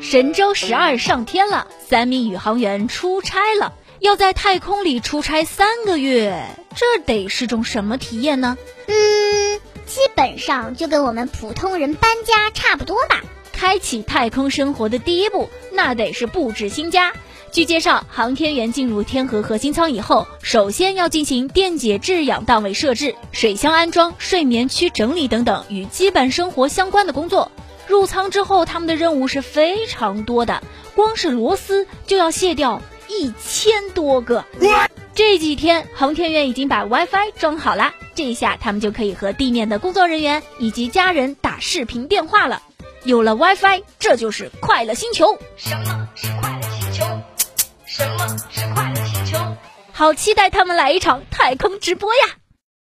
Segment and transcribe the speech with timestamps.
[0.00, 8.56] 神舟十二上天了，三名宇航员出差了，要在太空里出差三个月，这得是种什么体验呢？
[8.86, 13.22] 嗯，基本上就跟我们普通人搬家差不多吧。
[13.52, 17.12] 开启太空生活的第一步，那得是布置新家。
[17.50, 27.50] 据介绍，航天员进入天河核心舱以后，首先要进行电解质氧档位设置、水箱安装、睡眠区整理等等与基本生活相关的工作。
[27.88, 30.62] 入舱之后，他们的任务是非常多的，
[30.94, 34.44] 光是螺丝就要卸掉一千多个。
[35.14, 42.62] 这几天，航天员已经把 WiFi 装好了，这下他们就可以和地面的工作人员以及家人打视频电话了。
[43.04, 45.38] 有了 WiFi，这就是快乐星球。
[45.56, 47.04] 什么是快乐星球？
[47.86, 49.38] 什么是快乐星球？
[49.92, 52.36] 好期待他们来一场太空直播呀！